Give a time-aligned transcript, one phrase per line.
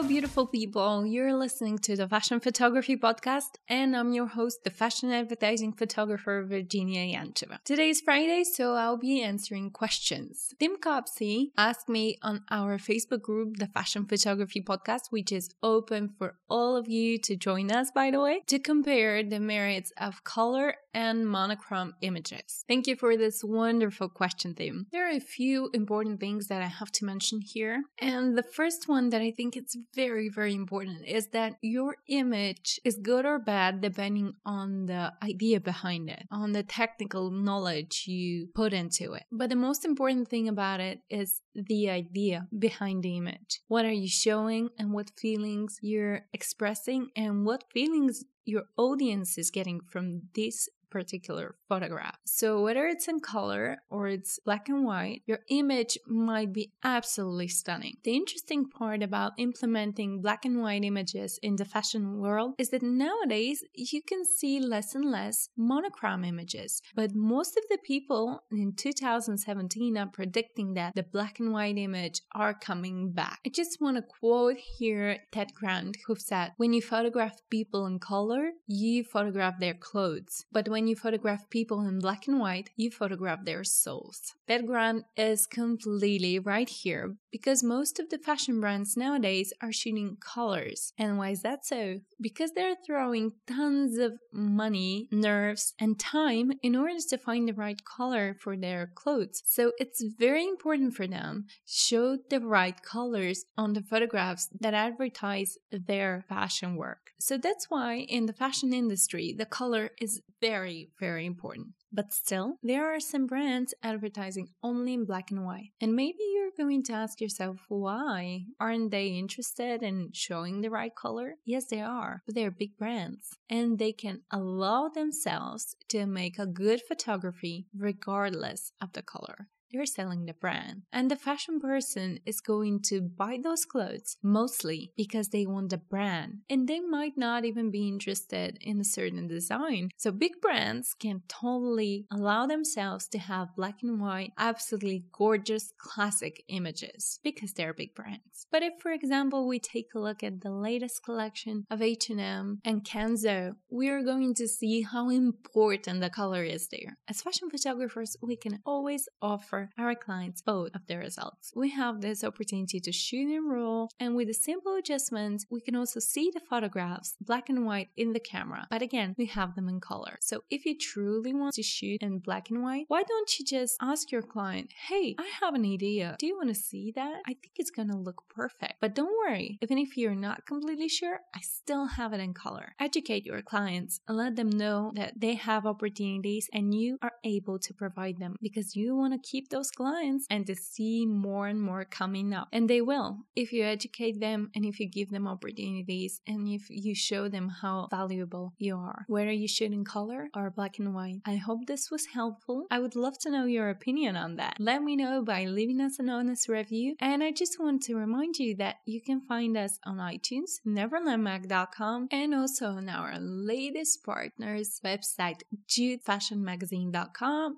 [0.00, 1.04] Hello, beautiful people.
[1.04, 6.42] You're listening to the Fashion Photography Podcast, and I'm your host, the fashion advertising photographer
[6.42, 7.62] Verginiya Yancheva.
[7.64, 10.54] Today is Friday, so I'll be answering questions.
[10.58, 16.14] Tim Copsey asked me on our Facebook group, the Fashion Photography Podcast, which is open
[16.16, 20.24] for all of you to join us, by the way, to compare the merits of
[20.24, 22.64] color and monochrome images.
[22.68, 24.86] Thank you for this wonderful question, Tim.
[24.92, 28.88] There are a few important things that I have to mention here, and the first
[28.88, 33.38] one that I think it's very, very important is that your image is good or
[33.38, 39.24] bad depending on the idea behind it, on the technical knowledge you put into it.
[39.30, 43.60] But the most important thing about it is the idea behind the image.
[43.68, 49.50] What are you showing and what feelings you're expressing and what feelings your audience is
[49.50, 52.18] getting from this particular photograph.
[52.24, 57.48] So, whether it's in color or it's black and white, your image might be absolutely
[57.48, 57.96] stunning.
[58.04, 62.82] The interesting part about implementing black and white images in the fashion world is that
[62.82, 68.72] nowadays you can see less and less monochrome images, but most of the people in
[68.74, 73.38] 2017 are predicting that the black and white image are coming back.
[73.46, 77.98] I just want to quote here Ted Grant, who said, When you photograph people in
[77.98, 82.70] color, you photograph their clothes, but when when you photograph people in black and white,
[82.74, 84.32] you photograph their souls.
[84.48, 90.16] Ted Grant is completely right here because most of the fashion brands nowadays are shooting
[90.20, 90.94] colors.
[90.96, 92.00] And why is that so?
[92.18, 97.84] Because they're throwing tons of money, nerves, and time in order to find the right
[97.84, 99.42] color for their clothes.
[99.44, 104.72] So it's very important for them to show the right colors on the photographs that
[104.72, 107.10] advertise their fashion work.
[107.18, 111.68] So that's why in the fashion industry, the color is very, very important.
[111.92, 115.70] But still, there are some brands advertising only in black and white.
[115.80, 118.44] And maybe you're going to ask yourself, why?
[118.60, 121.34] Aren't they interested in showing the right color?
[121.44, 126.46] Yes, they are, but they're big brands and they can allow themselves to make a
[126.46, 130.82] good photography regardless of the color they're selling the brand.
[130.92, 135.78] And the fashion person is going to buy those clothes mostly because they want the
[135.78, 136.38] brand.
[136.48, 139.90] And they might not even be interested in a certain design.
[139.96, 146.44] So big brands can totally allow themselves to have black and white, absolutely gorgeous classic
[146.48, 148.46] images because they're big brands.
[148.50, 152.84] But if for example we take a look at the latest collection of H&M and
[152.84, 156.96] Kenzo, we are going to see how important the color is there.
[157.08, 161.52] As fashion photographers, we can always offer our clients both of the results.
[161.54, 165.76] We have this opportunity to shoot in RAW, and with a simple adjustment, we can
[165.76, 168.66] also see the photographs black and white in the camera.
[168.70, 170.16] But again, we have them in color.
[170.20, 173.76] So if you truly want to shoot in black and white, why don't you just
[173.80, 176.16] ask your client, hey, I have an idea.
[176.18, 177.20] Do you want to see that?
[177.26, 178.74] I think it's going to look perfect.
[178.80, 182.74] But don't worry, even if you're not completely sure, I still have it in color.
[182.78, 187.58] Educate your clients and let them know that they have opportunities and you are able
[187.58, 191.60] to provide them because you want to keep those clients and to see more and
[191.60, 192.48] more coming up.
[192.52, 196.66] And they will if you educate them and if you give them opportunities and if
[196.68, 200.94] you show them how valuable you are, whether you shoot in color or black and
[200.94, 201.20] white.
[201.26, 202.66] I hope this was helpful.
[202.70, 204.56] I would love to know your opinion on that.
[204.58, 206.96] Let me know by leaving us an honest review.
[207.00, 212.08] And I just want to remind you that you can find us on iTunes, neverlandmag.com,
[212.10, 217.09] and also on our latest partners website, judefashionmagazine.com.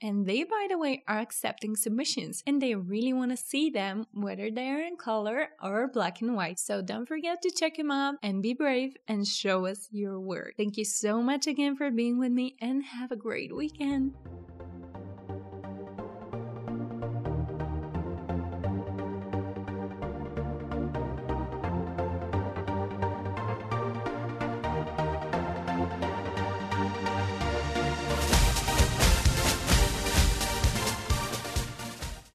[0.02, 4.06] And they, by the way, are accepting submissions and they really want to see them,
[4.12, 6.58] whether they're in color or black and white.
[6.58, 10.54] So don't forget to check them out and be brave and show us your work.
[10.56, 14.14] Thank you so much again for being with me and have a great weekend.